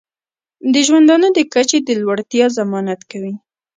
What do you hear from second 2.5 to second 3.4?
ضمانت کوي.